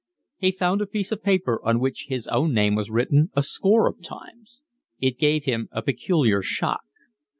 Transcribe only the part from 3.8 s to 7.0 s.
of times. It gave him a peculiar shock.